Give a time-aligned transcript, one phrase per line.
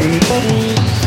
[0.00, 1.01] る